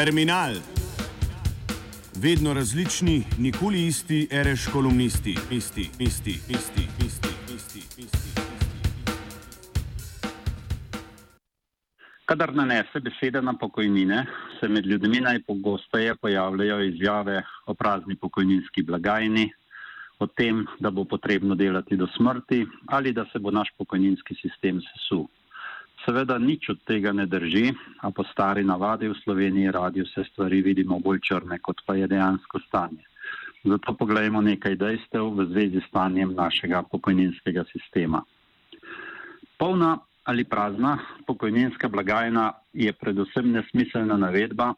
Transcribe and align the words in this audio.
Terminal. 0.00 0.54
Vedno 2.22 2.54
različni, 2.54 3.22
nikoli 3.38 3.86
isti, 3.86 4.28
reš 4.32 4.66
kolumnisti, 4.72 5.34
isti, 5.50 5.80
isti, 5.98 6.30
isti, 6.30 6.84
isti, 7.06 7.28
isti, 7.54 7.78
isti. 7.98 8.30
Kadar 12.24 12.54
nanese 12.54 13.00
besede 13.00 13.42
na 13.42 13.52
pokojnine, 13.52 14.26
se 14.60 14.68
med 14.68 14.86
ljudmi 14.86 15.20
najpogosteje 15.20 16.14
pojavljajo 16.14 16.80
izjave 16.80 17.42
o 17.66 17.74
prazni 17.74 18.16
pokojninski 18.16 18.82
blagajni, 18.82 19.50
o 20.18 20.26
tem, 20.26 20.64
da 20.78 20.90
bo 20.90 21.04
potrebno 21.04 21.54
delati 21.54 21.96
do 21.96 22.08
smrti 22.16 22.66
ali 22.86 23.12
da 23.12 23.26
se 23.32 23.38
bo 23.38 23.50
naš 23.50 23.68
pokojninski 23.78 24.34
sistem 24.34 24.80
sesul. 24.80 25.28
Seveda 26.04 26.38
nič 26.38 26.68
od 26.72 26.80
tega 26.88 27.12
ne 27.12 27.26
drži, 27.26 27.70
a 28.00 28.10
po 28.10 28.24
stari 28.24 28.64
navadi 28.64 29.08
v 29.08 29.18
Sloveniji 29.20 29.72
radi 29.72 30.02
vse 30.02 30.24
stvari 30.32 30.62
vidimo 30.62 30.98
bolj 30.98 31.20
črne, 31.20 31.58
kot 31.60 31.82
pa 31.86 31.94
je 31.94 32.08
dejansko 32.08 32.60
stanje. 32.66 33.04
Zato 33.64 33.92
pogledajmo 33.92 34.40
nekaj 34.40 34.76
dejstev 34.80 35.34
v 35.36 35.44
zvezi 35.52 35.80
s 35.80 35.88
stanjem 35.92 36.32
našega 36.32 36.82
pokojninskega 36.82 37.64
sistema. 37.72 38.24
Polna 39.60 39.98
ali 40.24 40.44
prazna 40.44 40.98
pokojninska 41.26 41.88
blagajna 41.88 42.52
je 42.72 42.92
predvsem 42.92 43.52
nesmiselna 43.52 44.16
navedba, 44.16 44.72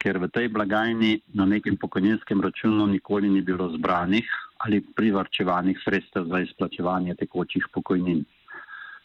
ker 0.00 0.18
v 0.18 0.30
tej 0.32 0.48
blagajni 0.48 1.20
na 1.34 1.46
nekem 1.46 1.76
pokojninskem 1.76 2.40
računu 2.40 2.86
nikoli 2.86 3.28
ni 3.28 3.42
bilo 3.42 3.68
zbranih 3.76 4.26
ali 4.64 4.80
privarčevanih 4.80 5.78
sredstev 5.84 6.26
za 6.26 6.40
izplačevanje 6.40 7.14
tekočih 7.14 7.68
pokojnin. 7.72 8.24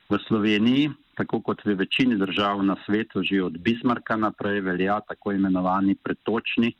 V 0.10 0.18
Sloveniji, 0.28 0.90
tako 1.20 1.42
kot 1.44 1.66
v 1.66 1.76
večini 1.76 2.16
držav 2.16 2.64
na 2.64 2.76
svetu, 2.86 3.24
že 3.24 3.44
od 3.44 3.58
Bismarcka 3.60 4.16
naprej 4.16 4.62
velja 4.64 5.00
tako 5.04 5.36
imenovani 5.36 5.96
pretočni 5.96 6.72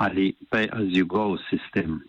ali 0.00 0.32
pay 0.50 0.68
as 0.72 0.88
you 0.96 1.04
go 1.04 1.36
sistem. 1.50 2.00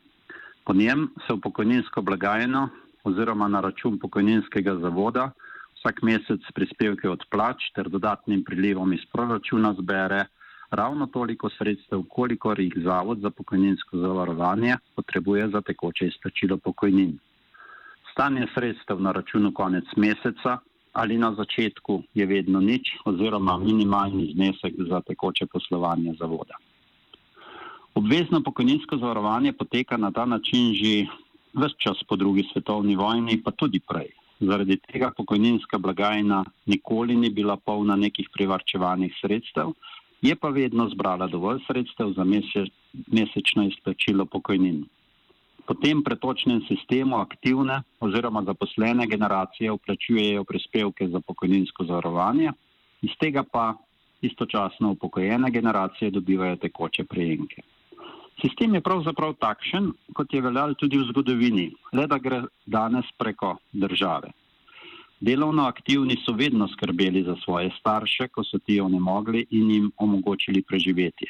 Po 0.65 0.73
njem 0.73 1.09
se 1.27 1.33
v 1.33 1.41
pokojninsko 1.43 2.01
blagajno 2.01 2.69
oziroma 3.03 3.47
na 3.47 3.59
račun 3.61 3.99
pokojninskega 3.99 4.77
zavoda 4.79 5.31
vsak 5.75 6.01
mesec 6.07 6.41
prispevke 6.55 7.09
od 7.09 7.25
plač 7.31 7.67
ter 7.75 7.89
dodatnim 7.89 8.43
prilivom 8.43 8.93
iz 8.93 9.03
proračuna 9.11 9.73
zbere 9.73 10.25
ravno 10.71 11.07
toliko 11.07 11.49
sredstev, 11.49 12.07
kolikor 12.09 12.59
jih 12.59 12.73
Zavod 12.83 13.19
za 13.19 13.29
pokojninsko 13.29 13.97
zavarovanje 13.97 14.77
potrebuje 14.95 15.49
za 15.49 15.61
tekoče 15.61 16.07
izplačilo 16.07 16.57
pokojnin. 16.57 17.17
Stanje 18.11 18.47
sredstev 18.55 19.01
na 19.01 19.11
računu 19.11 19.51
konec 19.53 19.85
meseca 19.97 20.57
ali 20.93 21.17
na 21.17 21.33
začetku 21.33 22.03
je 22.13 22.25
vedno 22.25 22.61
nič 22.61 22.89
oziroma 23.05 23.57
minimalni 23.57 24.31
znesek 24.33 24.73
za 24.89 25.01
tekoče 25.01 25.45
poslovanje 25.45 26.13
zavoda. 26.19 26.57
Obvezno 27.95 28.41
pokojninsko 28.43 28.97
zavarovanje 28.97 29.53
poteka 29.53 29.97
na 29.97 30.11
ta 30.11 30.25
način 30.25 30.73
že 30.73 31.05
vse 31.53 31.75
čas 31.77 31.97
po 32.09 32.15
drugi 32.15 32.43
svetovni 32.53 32.95
vojni, 32.95 33.41
pa 33.43 33.51
tudi 33.51 33.79
prej. 33.79 34.09
Zaradi 34.39 34.77
tega 34.77 35.11
pokojninska 35.17 35.77
blagajna 35.77 36.45
nikoli 36.65 37.15
ni 37.15 37.29
bila 37.29 37.57
polna 37.57 37.95
nekih 37.95 38.29
privarčevanih 38.33 39.13
sredstev, 39.21 39.73
je 40.21 40.35
pa 40.35 40.49
vedno 40.49 40.89
zbrala 40.89 41.27
dovolj 41.27 41.59
sredstev 41.67 42.13
za 42.17 42.23
mesečno 43.07 43.63
izplačilo 43.67 44.25
pokojnin. 44.25 44.85
Po 45.63 45.73
tem 45.79 46.03
pretočnem 46.03 46.59
sistemu 46.67 47.17
aktivne 47.23 47.83
oziroma 48.03 48.43
zaposlene 48.43 49.07
generacije 49.07 49.71
vplačujejo 49.71 50.43
prispevke 50.43 51.07
za 51.07 51.21
pokojninsko 51.23 51.85
zavarovanje, 51.87 52.51
iz 53.01 53.15
tega 53.19 53.43
pa 53.43 53.73
istočasno 54.21 54.91
upokojene 54.91 55.51
generacije 55.51 56.11
dobivajo 56.11 56.55
tekoče 56.55 57.03
prejemke. 57.03 57.63
Sistem 58.41 58.75
je 58.75 58.81
pravzaprav 58.81 59.35
takšen, 59.39 59.91
kot 60.13 60.33
je 60.33 60.41
veljal 60.41 60.73
tudi 60.75 60.97
v 60.97 61.07
zgodovini, 61.11 61.67
le 61.93 62.07
da 62.07 62.17
gre 62.19 62.41
danes 62.65 63.07
preko 63.17 63.55
države. 63.71 64.33
Delovno 65.23 65.63
aktivni 65.63 66.17
so 66.25 66.33
vedno 66.35 66.67
skrbeli 66.67 67.23
za 67.23 67.35
svoje 67.43 67.71
starše, 67.79 68.27
ko 68.27 68.43
so 68.43 68.59
ti 68.59 68.81
onemogli 68.81 69.45
in 69.51 69.71
jim 69.71 69.91
omogočili 69.97 70.61
preživetje. 70.61 71.29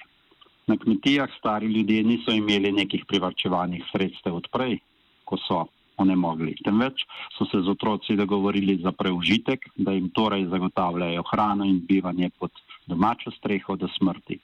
Na 0.68 0.78
kmetijah 0.78 1.30
stari 1.38 1.68
ljudje 1.68 2.04
niso 2.04 2.32
imeli 2.32 2.72
nekih 2.72 3.06
privarčevanih 3.08 3.84
sredstev 3.92 4.36
odprej, 4.36 4.78
ko 5.26 5.38
so 5.38 5.66
onemogli, 5.98 6.56
temveč 6.64 7.04
so 7.38 7.46
se 7.46 7.62
z 7.62 7.70
otroci 7.70 8.16
dogovorili 8.16 8.78
za 8.84 8.92
preužitek, 8.92 9.68
da 9.76 9.92
jim 9.92 10.10
torej 10.10 10.48
zagotavljajo 10.50 11.24
hrano 11.32 11.66
in 11.66 11.82
bivanje 11.88 12.30
pod 12.40 12.52
domačo 12.88 13.32
streho 13.32 13.76
do 13.76 13.88
smrti. 13.98 14.40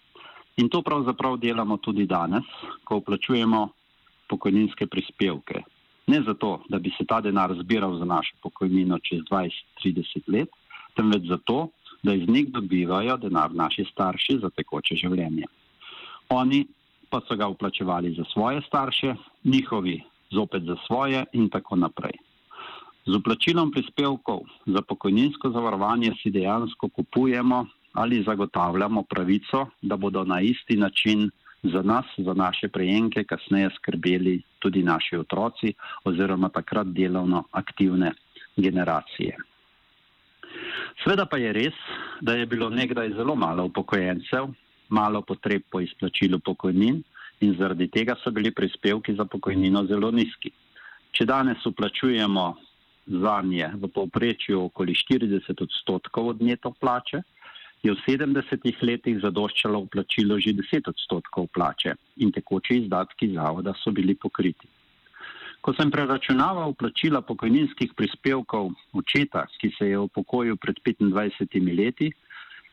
In 0.58 0.70
to 0.70 0.82
pravzaprav 0.82 1.38
delamo 1.38 1.78
tudi 1.78 2.06
danes, 2.06 2.44
ko 2.84 3.00
vplačujemo 3.00 3.68
pokojninske 4.30 4.88
prispevke. 4.88 5.64
Ne 6.08 6.22
zato, 6.26 6.62
da 6.70 6.80
bi 6.80 6.92
se 6.98 7.06
ta 7.06 7.22
denar 7.22 7.54
zbiral 7.62 7.98
za 7.98 8.06
našo 8.06 8.36
pokojnino 8.44 9.00
čez 9.00 9.22
20-30 9.32 10.28
let, 10.28 10.50
temveč 10.96 11.28
zato, 11.30 11.70
da 12.04 12.14
iz 12.14 12.28
njih 12.28 12.52
dobivajo 12.52 13.18
denar 13.18 13.56
naši 13.56 13.86
starši 13.92 14.40
za 14.42 14.50
tekoče 14.50 14.96
življenje. 14.96 15.48
Oni 16.30 16.66
pa 17.10 17.22
so 17.28 17.36
ga 17.36 17.48
uplačevali 17.48 18.14
za 18.14 18.24
svoje 18.34 18.62
starše, 18.68 19.16
njihovi 19.44 20.04
zopet 20.32 20.64
za 20.64 20.76
svoje 20.88 21.26
in 21.34 21.50
tako 21.50 21.76
naprej. 21.76 22.14
Z 23.06 23.16
uplačilom 23.16 23.72
prispevkov 23.72 24.40
za 24.66 24.82
pokojninsko 24.82 25.50
zavarovanje 25.50 26.14
si 26.22 26.30
dejansko 26.30 26.90
kupujemo 26.90 27.66
ali 27.94 28.24
zagotavljamo 28.24 29.04
pravico, 29.04 29.66
da 29.82 29.98
bodo 29.98 30.24
na 30.24 30.42
isti 30.42 30.78
način 30.78 31.30
za 31.64 31.82
nas, 31.82 32.06
za 32.18 32.34
naše 32.34 32.68
prejemke, 32.68 33.24
kasneje 33.24 33.70
skrbeli 33.76 34.42
tudi 34.60 34.84
naši 34.84 35.18
otroci 35.18 35.74
oziroma 36.04 36.50
takrat 36.50 36.88
delovno 36.88 37.44
aktivne 37.52 38.12
generacije. 38.58 39.38
Sveda 41.04 41.26
pa 41.26 41.38
je 41.38 41.54
res, 41.54 41.74
da 42.22 42.34
je 42.34 42.46
bilo 42.46 42.70
nekdaj 42.70 43.10
zelo 43.10 43.36
malo 43.36 43.66
upokojencev, 43.66 44.48
malo 44.90 45.22
potreb 45.22 45.64
po 45.72 45.82
izplačilu 45.82 46.40
pokojnin 46.40 47.04
in 47.42 47.56
zaradi 47.58 47.88
tega 47.88 48.16
so 48.24 48.32
bili 48.32 48.52
prispevki 48.52 49.16
za 49.16 49.26
pokojnino 49.26 49.86
zelo 49.88 50.12
nizki. 50.12 50.52
Če 51.12 51.26
danes 51.26 51.66
uplačujemo 51.66 52.46
za 53.24 53.42
nje 53.42 53.72
v 53.82 53.90
povprečju 53.94 54.66
okoli 54.66 54.94
40 54.94 55.64
odstotkov 55.64 56.34
od 56.34 56.42
neto 56.42 56.72
plače, 56.72 57.22
je 57.84 57.94
v 57.96 58.02
70 58.04 58.84
letih 58.84 59.22
zadoščalo 59.24 59.80
uplačilo 59.88 60.40
že 60.40 60.54
10 60.54 60.92
odstotkov 60.92 61.48
plače 61.56 61.96
in 62.18 62.32
tekoči 62.32 62.84
izdatki 62.84 63.32
zavoda 63.34 63.74
so 63.80 63.92
bili 63.92 64.16
pokriti. 64.16 64.68
Ko 65.62 65.74
sem 65.76 65.92
preračunaval 65.92 66.74
plačila 66.80 67.22
pokojninskih 67.22 67.92
prispevkov 67.96 68.72
očeta, 68.96 69.46
ki 69.60 69.72
se 69.76 69.90
je 69.92 70.00
upokojil 70.00 70.56
pred 70.56 70.80
25 70.80 71.60
leti, 71.76 72.12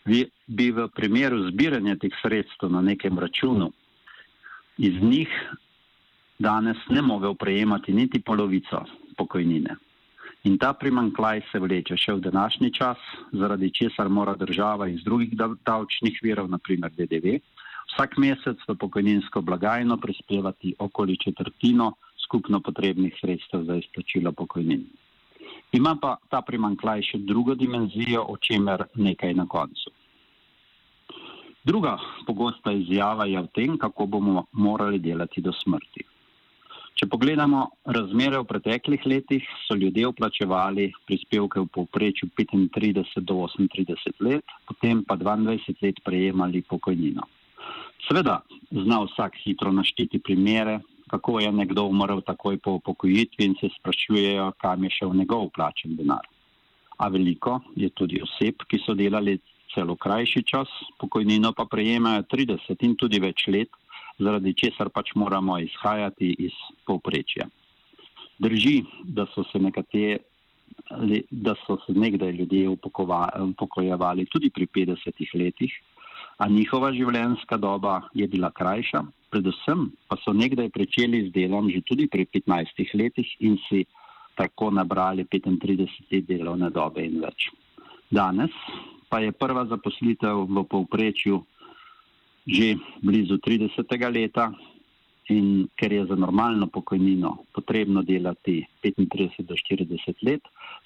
bi 0.06 0.70
v 0.70 0.88
primeru 0.94 1.42
zbiranja 1.50 1.96
teh 2.00 2.14
sredstev 2.22 2.70
na 2.70 2.80
nekem 2.80 3.18
računu 3.18 3.72
iz 4.78 4.94
njih 5.02 5.28
danes 6.38 6.76
ne 6.90 7.02
mogel 7.02 7.34
prejemati 7.34 7.92
niti 7.92 8.20
polovico 8.20 8.84
pokojnine. 9.16 9.76
In 10.44 10.58
ta 10.58 10.72
primankljaj 10.72 11.40
se 11.50 11.58
vleče 11.58 11.96
še 11.98 12.12
v 12.14 12.22
današnji 12.28 12.70
čas, 12.72 12.98
zaradi 13.32 13.72
česar 13.74 14.08
mora 14.08 14.36
država 14.38 14.86
iz 14.88 15.02
drugih 15.04 15.32
davčnih 15.66 16.20
virov, 16.22 16.50
naprimer 16.52 16.92
DDV, 16.94 17.40
vsak 17.94 18.14
mesec 18.22 18.62
v 18.68 18.76
pokojninsko 18.78 19.42
blagajno 19.42 19.96
prispevati 19.96 20.74
okoli 20.78 21.16
četrtino 21.18 21.94
skupno 22.26 22.60
potrebnih 22.60 23.16
sredstev 23.20 23.64
za 23.64 23.80
izplačilo 23.80 24.32
pokojnin. 24.32 24.86
Ima 25.72 25.96
pa 26.00 26.16
ta 26.30 26.42
primankljaj 26.46 27.02
še 27.10 27.18
drugo 27.26 27.54
dimenzijo, 27.54 28.22
o 28.22 28.36
čemer 28.36 28.86
nekaj 28.94 29.34
na 29.34 29.46
koncu. 29.46 29.90
Druga 31.66 31.96
pogosta 32.26 32.72
izjava 32.72 33.26
je 33.26 33.40
v 33.42 33.48
tem, 33.54 33.78
kako 33.78 34.06
bomo 34.06 34.44
morali 34.52 35.00
delati 35.02 35.42
do 35.42 35.52
smrti. 35.52 36.04
Če 36.96 37.08
pogledamo 37.12 37.64
razmere 37.92 38.38
v 38.40 38.46
preteklih 38.48 39.02
letih, 39.04 39.48
so 39.66 39.74
ljudje 39.76 40.08
vplačevali 40.08 40.86
prispevke 41.04 41.60
v 41.60 41.68
povprečju 41.74 42.30
35 42.38 43.20
do 43.20 43.42
38 43.50 44.22
let, 44.24 44.54
potem 44.70 45.02
pa 45.04 45.18
22 45.20 45.82
let 45.82 46.00
prejemali 46.06 46.62
pokojnino. 46.62 47.26
Seveda 48.06 48.38
zna 48.70 49.02
vsak 49.04 49.36
hitro 49.42 49.74
našteti 49.74 50.22
primere, 50.22 50.78
kako 51.10 51.40
je 51.40 51.52
nekdo 51.52 51.84
umrl 51.86 52.20
takoj 52.20 52.58
po 52.58 52.78
upokojitvi 52.80 53.44
in 53.44 53.54
se 53.60 53.68
sprašujejo, 53.78 54.52
kam 54.58 54.84
je 54.84 54.90
šel 54.90 55.14
njegov 55.14 55.48
plačen 55.54 55.96
denar. 55.96 56.26
A 56.98 57.08
veliko 57.08 57.60
je 57.76 57.90
tudi 57.90 58.22
oseb, 58.22 58.64
ki 58.68 58.80
so 58.86 58.94
delali 58.94 59.38
celo 59.74 59.96
krajši 59.96 60.42
čas, 60.42 60.68
pokojnino 60.98 61.52
pa 61.52 61.66
prejemajo 61.70 62.22
30 62.22 62.84
in 62.88 62.96
tudi 62.96 63.20
več 63.20 63.46
let, 63.52 63.68
zaradi 64.18 64.54
česar 64.56 64.88
pač 64.90 65.12
moramo 65.14 65.58
izhajati 65.60 66.34
iz 66.48 66.56
povprečja. 66.86 67.48
Drži, 68.38 68.82
da 69.04 69.26
so 69.34 69.44
se 69.52 69.58
nekateri. 69.58 70.18
Da 71.30 71.54
so 71.64 71.78
se 71.86 71.92
nekdaj 71.94 72.32
ljudje 72.36 72.68
upokojevali 72.68 74.26
tudi 74.26 74.50
pri 74.50 74.66
50 74.66 75.32
letih, 75.34 75.72
a 76.36 76.48
njihova 76.48 76.92
življenjska 76.92 77.56
doba 77.56 78.00
je 78.14 78.26
bila 78.28 78.50
krajša, 78.50 79.02
predvsem 79.32 79.90
pa 80.08 80.18
so 80.22 80.32
nekdaj 80.36 80.68
pričeli 80.70 81.26
z 81.28 81.32
delom 81.32 81.70
že 81.72 81.80
tudi 81.88 82.08
pri 82.08 82.26
15 82.26 82.94
letih 82.94 83.28
in 83.40 83.56
si 83.68 83.84
tako 84.36 84.70
nabrali 84.70 85.24
35 85.24 86.12
let 86.12 86.26
delovne 86.28 86.70
dobe 86.70 87.04
in 87.04 87.20
več. 87.24 87.48
Danes 88.10 88.52
pa 89.08 89.20
je 89.24 89.32
prva 89.32 89.64
zaposlitev 89.66 90.44
v 90.46 90.64
povprečju 90.68 91.42
že 92.46 92.76
blizu 93.02 93.40
30. 93.42 93.74
leta 94.12 94.52
in 95.28 95.68
ker 95.74 95.92
je 95.92 96.04
za 96.06 96.14
normalno 96.14 96.66
pokojnino 96.66 97.36
potrebno 97.54 98.02
delati 98.02 98.66
35 98.82 99.42
do 99.42 99.54
40 99.54 100.22
let, 100.22 100.42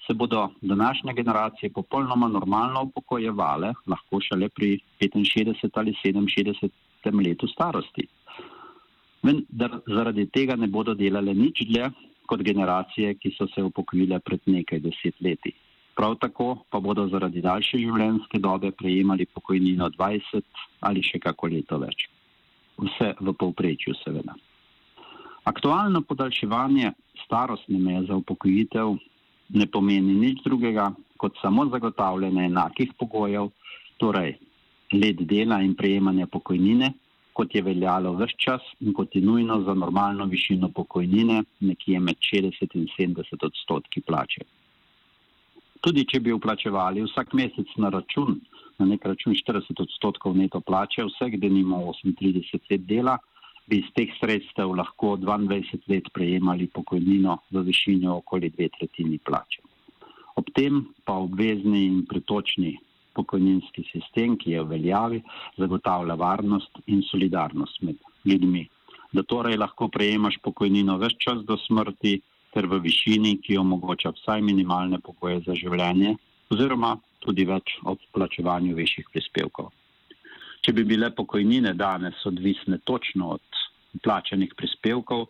se 0.07 0.13
bodo 0.13 0.49
današnje 0.61 1.13
generacije 1.13 1.69
popolnoma 1.69 2.27
normalno 2.27 2.83
upokojevale, 2.83 3.73
lahko 3.87 4.21
šele 4.21 4.49
pri 4.49 4.79
65 4.99 5.69
ali 5.73 5.93
67 6.05 6.69
letu 7.27 7.47
starosti. 7.47 8.07
Vendar 9.23 9.79
zaradi 9.87 10.25
tega 10.25 10.55
ne 10.55 10.67
bodo 10.67 10.93
delale 10.93 11.33
nič 11.33 11.61
dlje 11.69 11.91
kot 12.25 12.41
generacije, 12.41 13.13
ki 13.13 13.33
so 13.37 13.47
se 13.55 13.63
upokojile 13.63 14.19
pred 14.19 14.39
nekaj 14.45 14.79
deset 14.79 15.21
leti. 15.21 15.53
Prav 15.95 16.15
tako 16.15 16.63
pa 16.69 16.79
bodo 16.79 17.07
zaradi 17.11 17.41
daljše 17.41 17.77
življenjske 17.77 18.39
dobe 18.39 18.71
prejemali 18.71 19.25
pokojnino 19.25 19.89
20 19.97 20.41
ali 20.79 21.03
še 21.03 21.19
kako 21.19 21.51
leto 21.51 21.77
več. 21.77 22.07
Vse 22.81 23.13
v 23.19 23.33
povprečju, 23.37 23.93
seveda. 24.01 24.33
Aktualno 25.45 26.01
podaljševanje 26.01 26.91
starostne 27.25 27.79
meje 27.79 28.03
za 28.07 28.15
upokojitev 28.15 28.95
ne 29.49 29.65
pomeni 29.67 30.13
nič 30.13 30.43
drugega 30.45 30.91
kot 31.17 31.37
samo 31.41 31.65
zagotavljanje 31.69 32.45
enakih 32.45 32.93
pogojev, 32.99 33.49
torej 33.97 34.37
let 34.93 35.21
dela 35.29 35.61
in 35.61 35.75
prejemanja 35.75 36.27
pokojnine, 36.27 36.93
kot 37.33 37.55
je 37.55 37.61
veljalo 37.61 38.13
vse 38.17 38.37
čas 38.37 38.61
in 38.79 38.93
kot 38.93 39.15
je 39.15 39.21
nujno 39.21 39.61
za 39.65 39.73
normalno 39.73 40.25
višino 40.25 40.69
pokojnine, 40.69 41.43
nekje 41.59 41.99
med 41.99 42.17
60 42.33 42.75
in 42.75 42.87
70 42.97 43.45
odstotki 43.45 44.01
plače. 44.01 44.45
Tudi 45.81 46.05
če 46.05 46.19
bi 46.19 46.33
uplačevali 46.33 47.05
vsak 47.05 47.33
mesec 47.33 47.69
na 47.77 47.89
račun, 47.89 48.39
na 48.81 48.87
nek 48.89 49.05
račun 49.05 49.35
40 49.37 49.83
odstotkov 49.85 50.35
neto 50.37 50.61
plače, 50.61 51.05
vseh 51.05 51.37
denimo 51.39 51.83
38 51.93 52.71
let 52.71 52.87
dela, 52.89 53.17
bi 53.69 53.79
iz 53.79 53.89
teh 53.95 54.09
sredstev 54.19 54.73
lahko 54.75 55.15
22 55.21 55.91
let 55.93 56.09
prejemali 56.13 56.67
pokojnino 56.67 57.37
v 57.51 57.63
višini 57.69 58.09
okoli 58.09 58.49
dve 58.49 58.69
tretjini 58.77 59.19
plače. 59.21 59.61
Ob 60.35 60.49
tem 60.55 60.81
pa 61.05 61.19
obvezni 61.21 61.85
in 61.85 62.01
pritočni 62.09 62.77
pokojninski 63.13 63.83
sistem, 63.91 64.37
ki 64.39 64.55
je 64.55 64.63
v 64.63 64.69
veljavi, 64.73 65.21
zagotavlja 65.59 66.15
varnost 66.15 66.81
in 66.87 67.03
solidarnost 67.03 67.81
med 67.83 67.99
ljudmi. 68.25 68.65
Da 69.11 69.23
torej 69.23 69.57
lahko 69.59 69.89
prejemaš 69.91 70.39
pokojnino 70.43 70.97
več 70.97 71.17
čas 71.19 71.43
do 71.47 71.57
smrti, 71.67 72.21
ter 72.51 72.67
v 72.67 72.79
višini, 72.83 73.37
ki 73.43 73.59
omogoča 73.59 74.11
vsaj 74.15 74.41
minimalne 74.43 74.99
pogoje 75.03 75.39
za 75.45 75.55
življenje, 75.55 76.15
oziroma 76.51 76.97
tudi 77.25 77.45
več 77.45 77.77
ob 77.85 78.01
plačevanju 78.15 78.75
višjih 78.75 79.09
prispevkov. 79.13 79.71
Če 80.61 80.73
bi 80.77 80.85
bile 80.85 81.09
pokojnine 81.17 81.73
danes 81.73 82.19
odvisne 82.29 82.77
točno 82.85 83.33
od 83.37 83.61
plačanih 84.03 84.53
prispevkov, 84.57 85.25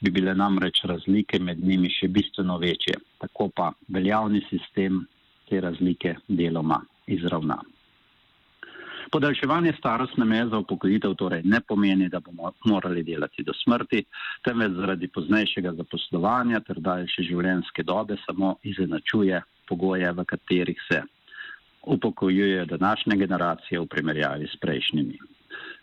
bi 0.00 0.10
bile 0.10 0.34
namreč 0.34 0.82
razlike 0.90 1.40
med 1.40 1.62
njimi 1.64 1.90
še 1.90 2.08
bistveno 2.08 2.58
večje. 2.58 2.98
Tako 3.22 3.48
pa 3.56 3.70
veljavni 3.88 4.42
sistem 4.50 5.04
te 5.48 5.60
razlike 5.60 6.16
deloma 6.28 6.82
izravna. 7.06 7.58
Podaljševanje 9.12 9.74
starostne 9.78 10.24
meje 10.24 10.46
za 10.50 10.58
upokojitev 10.58 11.14
torej 11.14 11.42
ne 11.44 11.60
pomeni, 11.60 12.08
da 12.08 12.20
bomo 12.20 12.52
morali 12.64 13.02
delati 13.04 13.44
do 13.46 13.52
smrti, 13.54 14.04
temveč 14.44 14.72
zaradi 14.78 15.08
poznejšega 15.08 15.74
zaposlovanja 15.80 16.60
ter 16.66 16.80
daljše 16.80 17.26
življenjske 17.28 17.84
dobe 17.84 18.16
samo 18.24 18.56
izenačuje 18.62 19.42
pogoje, 19.68 20.12
v 20.12 20.24
katerih 20.24 20.80
se 20.88 21.02
upokojujejo 21.86 22.64
današnje 22.64 23.16
generacije 23.16 23.80
v 23.80 23.86
primerjavi 23.86 24.46
s 24.46 24.56
prejšnjimi. 24.60 25.18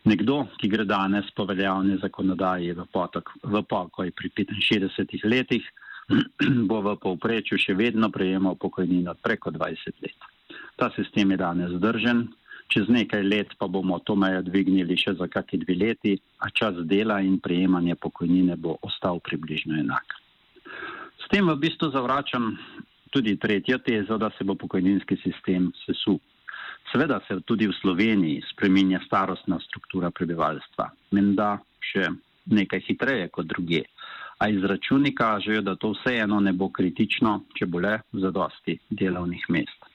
Nekdo, 0.04 0.48
ki 0.58 0.70
gre 0.70 0.86
danes 0.86 1.30
po 1.36 1.46
veljavni 1.46 2.00
zakonodaji 2.02 2.74
v, 2.74 2.86
potok, 2.94 3.30
v 3.44 3.62
pokoj 3.70 4.12
pri 4.12 4.32
65 4.34 5.26
letih, 5.30 5.66
bo 6.70 6.82
v 6.82 6.96
povprečju 7.02 7.60
še 7.62 7.78
vedno 7.78 8.10
prejemal 8.10 8.58
pokojnino 8.58 9.14
preko 9.22 9.54
20 9.54 10.02
let. 10.02 10.30
Ta 10.76 10.90
sistem 10.96 11.32
je 11.32 11.38
danes 11.38 11.76
zdržen, 11.78 12.26
čez 12.72 12.90
nekaj 12.90 13.24
let 13.24 13.54
pa 13.60 13.68
bomo 13.68 14.00
to 14.00 14.16
mejo 14.16 14.42
dvignili 14.42 14.98
še 14.98 15.14
za 15.20 15.28
kakšni 15.28 15.62
dve 15.66 15.76
leti, 15.76 16.16
a 16.40 16.50
čas 16.50 16.82
dela 16.90 17.20
in 17.22 17.38
prejemanje 17.40 17.96
pokojnine 17.96 18.58
bo 18.58 18.80
ostal 18.82 19.20
približno 19.20 19.78
enak. 19.78 20.18
S 21.22 21.30
tem 21.30 21.46
v 21.46 21.60
bistvu 21.62 21.92
zavračam 21.94 22.56
tudi 23.12 23.38
tretjo 23.38 23.78
tezo, 23.86 24.18
da 24.18 24.32
se 24.38 24.44
bo 24.44 24.56
pokojninski 24.56 25.18
sistem 25.24 25.72
sesul. 25.86 26.20
Seveda 26.92 27.20
se 27.28 27.40
tudi 27.46 27.68
v 27.68 27.76
Sloveniji 27.82 28.42
spreminja 28.52 29.00
starostna 29.06 29.60
struktura 29.68 30.12
prebivalstva, 30.12 30.90
menda 31.16 31.54
še 31.92 32.10
nekaj 32.52 32.82
hitreje 32.88 33.30
kot 33.30 33.48
druge, 33.48 33.84
a 34.42 34.50
izračuni 34.50 35.14
kažejo, 35.16 35.62
da 35.62 35.76
to 35.76 35.94
vseeno 35.94 36.40
ne 36.40 36.54
bo 36.54 36.72
kritično, 36.74 37.42
če 37.56 37.68
bo 37.70 37.84
le 37.84 38.00
zadosti 38.24 38.80
delovnih 38.90 39.46
mest. 39.54 39.92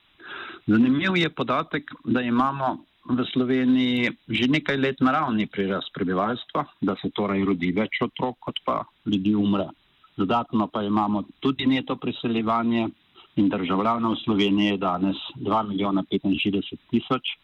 Zanimiv 0.67 1.17
je 1.19 1.31
podatek, 1.31 1.91
da 2.05 2.23
imamo 2.23 2.77
v 3.07 3.25
Sloveniji 3.33 4.11
že 4.29 4.49
nekaj 4.51 4.77
let 4.77 5.01
naravni 5.01 5.47
prirast 5.47 5.93
prebivalstva, 5.95 6.65
da 6.81 6.97
se 7.03 7.11
torej 7.15 7.45
rodi 7.47 7.73
več 7.73 8.01
otrok, 8.03 8.39
kot 8.41 8.63
pa 8.65 8.83
ljudi 9.07 9.35
umre. 9.35 9.69
Dodatno 10.17 10.67
pa 10.73 10.83
imamo 10.83 11.23
tudi 11.41 11.67
neto 11.67 11.97
priseljevanje 11.97 12.89
in 13.37 13.49
državljanov 13.49 14.17
Slovenije 14.25 14.71
je 14.71 14.83
danes 14.83 15.17
2 15.37 15.63
milijona 15.69 16.03
65 16.11 16.77
tisoč, 16.91 17.35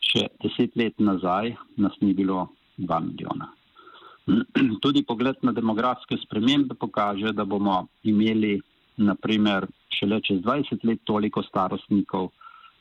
še 0.00 0.26
deset 0.42 0.76
let 0.76 0.98
nazaj 0.98 1.54
nas 1.76 1.96
ni 2.00 2.14
bilo 2.14 2.48
2 2.78 3.00
milijona. 3.08 3.50
Tudi 4.82 5.04
pogled 5.04 5.36
na 5.42 5.52
demografske 5.52 6.16
spremembe 6.22 6.74
pokaže, 6.74 7.32
da 7.32 7.44
bomo 7.44 7.86
imeli 8.02 8.60
naprimer 8.96 9.66
šele 9.92 10.20
čez 10.20 10.40
20 10.40 10.84
let 10.84 11.04
toliko 11.04 11.42
starostnikov, 11.42 12.30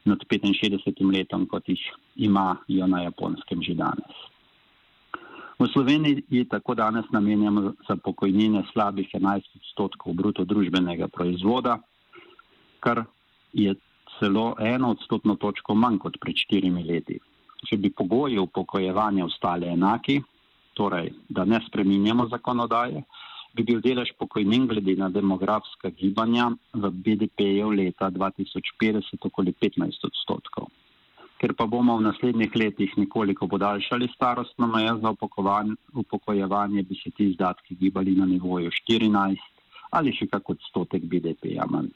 nad 0.04 0.20
65 0.20 1.12
letom, 1.12 1.48
kot 1.48 1.70
jih 1.70 1.82
imajo 2.16 2.88
na 2.88 3.04
japonskem 3.04 3.64
že 3.64 3.74
danes. 3.74 4.16
V 5.60 5.68
Sloveniji 5.72 6.46
tako 6.50 6.76
danes 6.76 7.06
namenjamo 7.12 7.74
za 7.88 7.96
pokojnine 7.96 8.64
slabih 8.74 9.08
11 9.14 9.48
odstotkov 9.56 10.14
bruto 10.14 10.44
družbenega 10.46 11.08
proizvoda, 11.08 11.78
kar 12.84 13.04
je 13.54 13.76
celo 14.20 14.56
eno 14.60 14.92
odstotno 14.96 15.36
točko 15.36 15.76
manj 15.76 15.98
kot 16.04 16.20
pred 16.22 16.38
štirimi 16.46 16.84
leti. 16.84 17.20
Če 17.64 17.78
bi 17.80 17.94
pogoji 17.96 18.40
upokojevanja 18.42 19.26
ostali 19.26 19.70
enaki, 19.72 20.20
torej 20.78 21.14
da 21.30 21.46
ne 21.46 21.62
spreminjamo 21.68 22.28
zakonodaje, 22.34 23.04
bi 23.56 23.64
bil 23.64 23.82
delež 23.86 24.12
pokojnin 24.20 24.68
glede 24.68 24.96
na 25.00 25.10
demografska 25.14 25.92
gibanja 26.00 26.50
v 26.74 26.90
BDP-ju 27.06 27.70
leta 27.78 28.10
2050 28.12 29.28
okoli 29.30 29.54
15 29.62 30.10
odstotkov. 30.10 30.72
Ker 31.38 31.54
pa 31.60 31.68
bomo 31.68 31.98
v 32.00 32.08
naslednjih 32.08 32.56
letih 32.56 32.92
nekoliko 32.98 33.48
podaljšali 33.52 34.08
starostno 34.16 34.68
mejo 34.68 34.98
za 35.04 35.12
upokojevanje, 36.04 36.84
bi 36.84 36.96
se 36.96 37.12
ti 37.12 37.30
izdatki 37.30 37.76
gibali 37.76 38.16
na 38.16 38.26
nivoju 38.26 38.72
14 38.90 39.50
ali 39.94 40.14
še 40.18 40.26
kak 40.28 40.50
odstotek 40.50 41.04
BDP-ja 41.06 41.68
manj. 41.70 41.92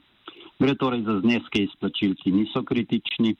Gre 0.59 0.73
torej 0.75 1.03
za 1.05 1.19
zneske 1.21 1.63
izplačil, 1.63 2.15
ki 2.17 2.31
niso 2.33 2.63
kritični 2.65 3.35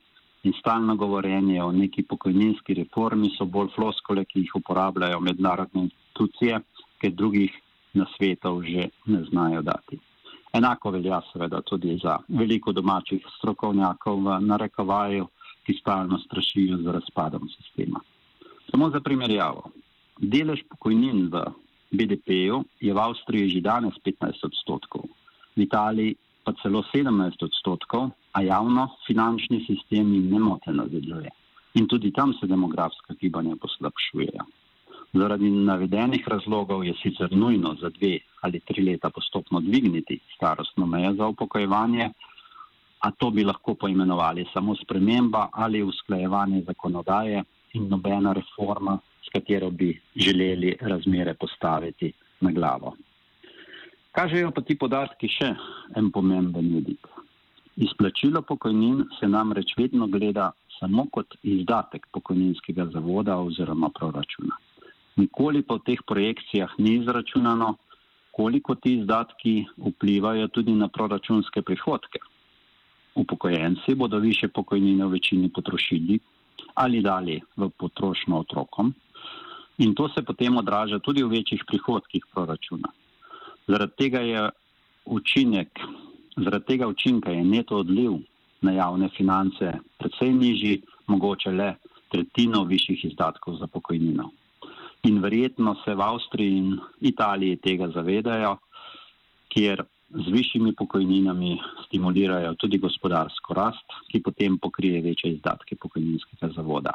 in 0.46 0.54
stalno 0.60 0.96
govorenje 0.96 1.64
o 1.64 1.72
neki 1.72 2.04
pokojninski 2.04 2.76
reformi 2.78 3.32
so 3.38 3.46
bolj 3.46 3.72
floskole, 3.76 4.26
ki 4.26 4.44
jih 4.44 4.52
uporabljajo 4.60 5.20
mednarodne 5.20 5.88
institucije, 5.88 6.60
ker 7.02 7.12
drugih 7.12 7.56
na 7.98 8.06
svetov 8.18 8.62
že 8.64 8.90
ne 9.06 9.24
znajo 9.30 9.62
dati. 9.62 9.98
Enako 10.54 10.92
velja 10.92 11.22
seveda 11.32 11.62
tudi 11.62 11.98
za 12.04 12.20
veliko 12.28 12.72
domačih 12.72 13.26
strokovnjakov 13.38 14.22
v 14.28 14.38
narekovaju, 14.46 15.28
ki 15.66 15.74
stalno 15.82 16.20
strašijo 16.20 16.78
z 16.78 16.94
razpadom 17.00 17.50
sistema. 17.50 18.00
Samo 18.70 18.90
za 18.90 19.02
primerjavo. 19.02 19.72
Delež 20.18 20.62
pokojnin 20.70 21.28
v 21.34 21.44
BDP-ju 21.92 22.64
je 22.80 22.94
v 22.94 23.00
Avstriji 23.00 23.50
že 23.50 23.66
danes 23.66 23.98
15 24.06 24.46
odstotkov, 24.48 25.10
v 25.58 25.66
Italiji 25.66 26.16
pa 26.48 26.54
celo 26.64 26.80
17 26.80 27.44
odstotkov, 27.44 28.08
a 28.32 28.40
javno 28.42 28.88
finančni 29.04 29.66
sistem 29.68 30.14
jim 30.14 30.30
nemoteno 30.32 30.86
deluje. 30.88 31.28
In 31.76 31.88
tudi 31.92 32.12
tam 32.16 32.32
se 32.40 32.48
demografska 32.48 33.16
gibanja 33.20 33.58
poslabšujejo. 33.60 34.46
Zaradi 35.14 35.50
navedenih 35.50 36.24
razlogov 36.28 36.86
je 36.86 36.94
sicer 37.02 37.36
nujno 37.36 37.74
za 37.82 37.90
dve 37.90 38.20
ali 38.42 38.60
tri 38.60 38.84
leta 38.84 39.10
postopno 39.10 39.60
dvigniti 39.60 40.20
starostno 40.36 40.86
mejo 40.86 41.14
za 41.14 41.28
upokojevanje, 41.28 42.10
a 43.00 43.12
to 43.12 43.30
bi 43.32 43.44
lahko 43.44 43.76
poimenovali 43.76 44.46
samo 44.54 44.76
sprememba 44.76 45.50
ali 45.52 45.84
usklajevanje 45.84 46.62
zakonodaje 46.68 47.44
in 47.74 47.90
nobena 47.90 48.34
reforma, 48.34 48.98
s 49.26 49.30
katero 49.34 49.70
bi 49.70 49.92
želeli 50.16 50.78
razmere 50.82 51.34
postaviti 51.34 52.14
na 52.42 52.52
glavo. 52.52 52.96
Kažejo 54.18 54.50
pa 54.50 54.64
ti 54.66 54.74
podatki 54.74 55.28
še 55.30 55.48
en 56.00 56.08
pomemben 56.10 56.72
vidik. 56.74 57.06
Izplačilo 57.78 58.42
pokojnin 58.42 59.04
se 59.20 59.30
namreč 59.30 59.76
vedno 59.78 60.08
gleda 60.10 60.48
samo 60.80 61.04
kot 61.14 61.36
izdatek 61.46 62.08
pokojninskega 62.18 62.88
zavoda 62.96 63.36
oziroma 63.38 63.92
proračuna. 63.94 64.58
Nikoli 65.22 65.62
pa 65.62 65.78
v 65.78 65.86
teh 65.92 66.02
projekcijah 66.02 66.74
ni 66.82 66.96
izračunano, 66.98 67.76
koliko 68.34 68.74
ti 68.82 68.98
izdatki 68.98 69.56
vplivajo 69.86 70.50
tudi 70.50 70.74
na 70.74 70.90
proračunske 70.90 71.62
prihodke. 71.62 72.26
Upokojenci 73.22 73.94
bodo 73.94 74.18
više 74.18 74.50
pokojnine 74.50 75.06
v 75.06 75.20
večini 75.20 75.54
potrošili 75.54 76.18
ali 76.74 77.06
dali 77.06 77.42
v 77.56 77.70
potrošnjo 77.70 78.42
otrokom 78.42 78.96
in 79.78 79.94
to 79.94 80.10
se 80.10 80.26
potem 80.26 80.58
odraža 80.58 80.98
tudi 81.00 81.22
v 81.24 81.38
večjih 81.38 81.70
prihodkih 81.70 82.26
proračuna. 82.34 82.98
Zaradi 83.68 83.94
tega 83.98 84.20
je 84.20 84.50
učinek 85.06 85.80
Zaradi 86.38 86.66
tega 86.66 86.88
učinka 86.88 87.32
je 87.32 87.44
neto 87.44 87.78
odliv 87.78 88.12
na 88.62 88.72
javne 88.72 89.10
finance 89.18 89.72
precej 89.98 90.34
nižji, 90.34 90.82
mogoče 91.08 91.52
le 91.52 91.72
tretjino 92.12 92.64
višjih 92.64 93.06
izdatkov 93.06 93.58
za 93.58 93.68
pokojnino. 93.68 94.30
In 95.04 95.18
verjetno 95.22 95.76
se 95.86 95.96
v 95.96 96.02
Avstriji 96.02 96.58
in 96.58 96.78
Italiji 97.02 97.58
tega 97.58 97.90
zavedajo, 97.96 98.58
kjer 99.50 99.84
z 100.10 100.32
višjimi 100.32 100.76
pokojninami 100.78 101.58
stimulirajo 101.86 102.54
tudi 102.54 102.78
gospodarsko 102.78 103.54
rast, 103.54 103.98
ki 104.12 104.22
potem 104.22 104.58
pokrije 104.62 105.02
večje 105.02 105.32
izdatke 105.34 105.76
pokojninskega 105.76 106.54
zavoda. 106.56 106.94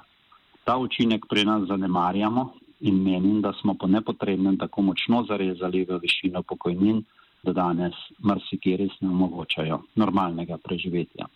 Ta 0.64 0.78
učinek 0.78 1.26
pri 1.28 1.44
nas 1.44 1.66
zanemarjamo 1.68 2.52
in 2.82 3.02
menim, 3.02 3.40
da 3.40 3.52
smo 3.60 3.74
po 3.74 3.86
nepotrebnem 3.86 4.58
tako 4.58 4.82
močno 4.82 5.24
zarezali 5.28 5.84
v 5.88 5.98
višino 6.02 6.42
pokojnin, 6.42 7.02
da 7.42 7.52
danes 7.52 7.94
marsikje 8.18 8.76
res 8.76 8.98
ne 9.00 9.10
omogočajo 9.10 9.80
normalnega 9.96 10.58
preživetja. 10.62 11.26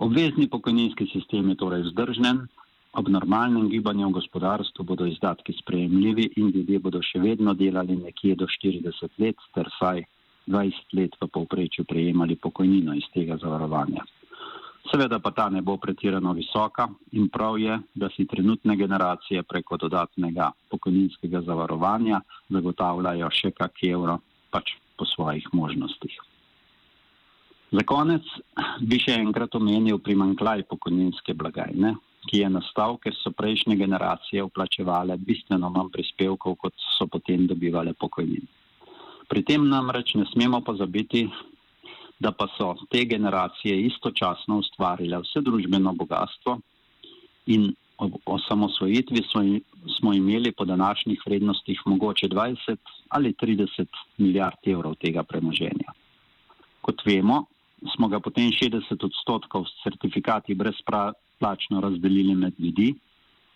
Obvezni 0.00 0.48
pokojninski 0.48 1.06
sistem 1.12 1.48
je 1.48 1.56
torej 1.60 1.82
vzdržen, 1.88 2.46
ob 2.92 3.08
normalnem 3.08 3.68
gibanju 3.70 4.08
v 4.08 4.16
gospodarstvu 4.18 4.84
bodo 4.84 5.06
izdatki 5.06 5.52
sprejemljivi 5.58 6.30
in 6.36 6.48
ljudje 6.54 6.78
bodo 6.78 7.02
še 7.02 7.20
vedno 7.20 7.54
delali 7.54 7.96
nekje 7.96 8.34
do 8.40 8.48
40 8.48 9.20
let, 9.20 9.36
ter 9.54 9.68
vsaj 9.76 10.02
20 10.48 10.96
let 10.98 11.20
v 11.20 11.28
povprečju 11.28 11.84
prejemali 11.84 12.36
pokojnino 12.36 12.96
iz 12.96 13.06
tega 13.14 13.36
zavarovanja. 13.36 14.04
Seveda 14.88 15.20
pa 15.20 15.30
ta 15.30 15.48
ne 15.52 15.60
bo 15.62 15.76
pretirano 15.76 16.32
visoka 16.32 16.88
in 17.12 17.28
prav 17.28 17.58
je, 17.60 17.76
da 17.94 18.08
si 18.16 18.26
trenutne 18.26 18.76
generacije 18.76 19.42
preko 19.42 19.76
dodatnega 19.76 20.50
pokojninskega 20.72 21.42
zavarovanja 21.46 22.22
zagotavljajo 22.48 23.28
še 23.30 23.52
kak 23.52 23.84
evro 23.84 24.18
pač 24.50 24.72
po 24.96 25.04
svojih 25.04 25.46
možnostih. 25.52 26.16
Za 27.70 27.84
konec 27.86 28.26
bi 28.82 28.98
še 28.98 29.14
enkrat 29.20 29.54
omenil 29.54 30.00
primankljaj 30.02 30.64
pokojninske 30.72 31.36
blagajne, 31.38 31.94
ki 32.26 32.40
je 32.42 32.48
nastal, 32.50 32.96
ker 32.98 33.14
so 33.14 33.30
prejšnje 33.36 33.76
generacije 33.78 34.42
vplačevale 34.48 35.16
bistveno 35.16 35.70
manj 35.70 35.92
prispevkov, 35.94 36.56
kot 36.64 36.74
so 36.96 37.06
potem 37.06 37.46
dobivale 37.46 37.94
pokojnine. 37.94 38.48
Pri 39.30 39.44
tem 39.46 39.68
namreč 39.70 40.16
ne 40.18 40.26
smemo 40.32 40.58
pozabiti, 40.66 41.28
da 42.20 42.32
pa 42.32 42.46
so 42.56 42.74
te 42.90 43.04
generacije 43.04 43.80
istočasno 43.86 44.58
ustvarile 44.58 45.18
vse 45.18 45.40
družbeno 45.40 45.92
bogatstvo 45.92 46.58
in 47.46 47.72
ob 47.98 48.12
osamosvojitvi 48.24 49.22
smo 49.98 50.12
imeli 50.12 50.52
po 50.52 50.64
današnjih 50.64 51.22
vrednostih 51.26 51.80
mogoče 51.86 52.28
20 52.28 52.76
ali 53.08 53.32
30 53.32 53.86
milijard 54.18 54.56
evrov 54.66 54.94
tega 54.94 55.22
premoženja. 55.22 55.92
Kot 56.80 57.02
vemo, 57.06 57.44
smo 57.94 58.08
ga 58.08 58.20
potem 58.20 58.50
60 58.52 59.04
odstotkov 59.04 59.64
s 59.64 59.82
certifikati 59.82 60.54
brezplačno 60.54 61.80
razdelili 61.80 62.34
med 62.34 62.54
ljudi, 62.58 62.94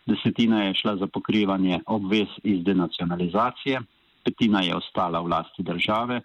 desetina 0.07 0.63
je 0.65 0.75
šla 0.75 0.97
za 0.97 1.07
pokrivanje 1.07 1.81
obvez 1.87 2.29
iz 2.43 2.65
denacionalizacije, 2.65 3.81
petina 4.25 4.61
je 4.61 4.77
ostala 4.77 5.21
v 5.21 5.29
lasti 5.29 5.63
države, 5.63 6.21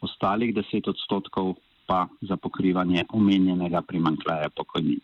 ostalih 0.00 0.54
10 0.54 0.90
odstotkov 0.90 1.54
pa 1.86 2.06
za 2.20 2.36
pokrivanje 2.36 3.04
omenjenega 3.12 3.82
primankljaja 3.82 4.50
pokojnin. 4.56 5.00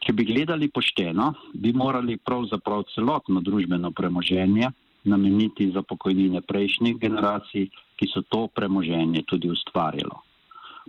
Če 0.00 0.12
bi 0.16 0.24
gledali 0.24 0.70
pošteno, 0.72 1.32
bi 1.54 1.72
morali 1.76 2.16
pravzaprav 2.16 2.86
celotno 2.94 3.40
družbeno 3.44 3.90
premoženje 3.90 4.70
nameniti 5.04 5.70
za 5.72 5.82
pokojnine 5.82 6.40
prejšnjih 6.40 6.96
generacij, 7.00 7.68
ki 7.96 8.08
so 8.08 8.22
to 8.22 8.46
premoženje 8.48 9.22
tudi 9.28 9.50
ustvarjalo. 9.52 10.22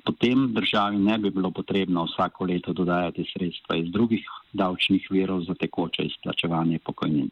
Potem 0.06 0.48
državi 0.56 0.98
ne 0.98 1.18
bi 1.20 1.30
bilo 1.30 1.52
potrebno 1.52 2.06
vsako 2.08 2.46
leto 2.46 2.74
dodajati 2.74 3.28
sredstva 3.34 3.76
iz 3.78 3.92
drugih 3.92 4.24
davčnih 4.54 5.08
virov 5.12 5.44
za 5.48 5.54
tekoče 5.54 6.08
izplačevanje 6.08 6.80
pokojnin. 6.80 7.30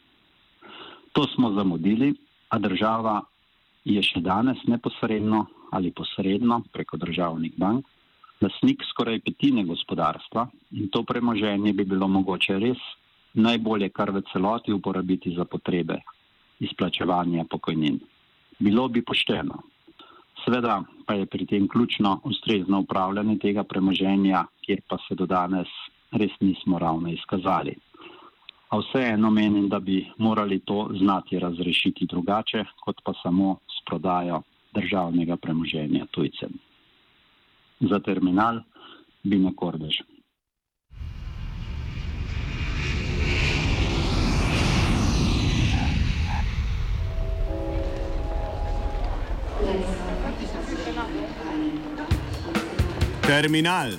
To 1.14 1.24
smo 1.36 1.54
zamudili, 1.56 2.14
a 2.50 2.60
država 2.60 3.22
je 3.86 4.04
še 4.04 4.20
danes 4.22 4.60
neposredno 4.68 5.46
ali 5.72 5.92
posredno 5.92 6.62
preko 6.74 6.98
državnih 6.98 7.54
bank 7.58 7.86
lasnik 8.42 8.84
skoraj 8.90 9.20
petine 9.20 9.64
gospodarstva 9.66 10.48
in 10.72 10.88
to 10.88 11.04
premoženje 11.04 11.74
bi 11.74 11.86
bilo 11.86 12.08
mogoče 12.08 12.60
res 12.60 12.84
najbolje 13.34 13.90
kar 13.90 14.12
v 14.12 14.22
celoti 14.32 14.74
uporabiti 14.74 15.36
za 15.36 15.46
potrebe 15.46 16.00
izplačevanja 16.60 17.46
pokojnin. 17.50 18.00
Bilo 18.60 18.88
bi 18.88 19.04
pošteno. 19.06 19.60
Sveda 20.44 20.82
pa 21.06 21.14
je 21.14 21.26
pri 21.26 21.46
tem 21.46 21.68
ključno 21.68 22.20
ustrezno 22.24 22.80
upravljanje 22.80 23.38
tega 23.38 23.64
premoženja, 23.64 24.46
kjer 24.66 24.82
pa 24.88 24.98
se 25.08 25.16
do 25.16 25.26
danes 25.26 25.68
res 26.12 26.32
nismo 26.40 26.80
ravno 26.80 27.12
izkazali. 27.12 27.76
A 28.70 28.78
vseeno 28.80 29.32
menim, 29.32 29.70
da 29.70 29.80
bi 29.80 30.06
morali 30.18 30.60
to 30.60 30.90
znati 31.00 31.40
razrešiti 31.40 32.06
drugače, 32.06 32.66
kot 32.80 33.02
pa 33.04 33.14
samo 33.24 33.58
s 33.68 33.86
prodajo 33.86 34.42
državnega 34.74 35.38
premoženja 35.38 36.06
tujcem 36.12 36.50
za 37.80 38.00
terminal 38.00 38.62
Bine 39.24 39.52
Kordež. 39.56 40.02
Terminal. 53.28 53.92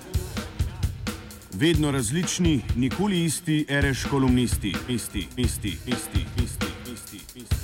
Vedno 1.54 1.90
različni, 1.90 2.60
nikoli 2.76 3.24
isti, 3.24 3.66
reš 3.68 4.04
kolumnisti, 4.10 4.74
isti, 4.88 5.26
isti, 5.36 5.68
isti, 5.86 6.26
isti. 6.42 7.59